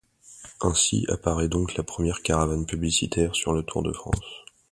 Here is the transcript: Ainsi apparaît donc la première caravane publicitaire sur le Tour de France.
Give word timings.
Ainsi 0.61 1.05
apparaît 1.09 1.47
donc 1.47 1.75
la 1.75 1.83
première 1.83 2.23
caravane 2.23 2.65
publicitaire 2.65 3.35
sur 3.35 3.53
le 3.53 3.61
Tour 3.61 3.83
de 3.83 3.93
France. 3.93 4.43